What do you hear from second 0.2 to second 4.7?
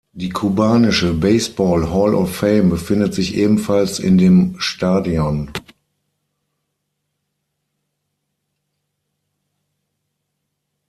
Kubanische Baseball Hall of Fame befindet sich ebenfalls in dem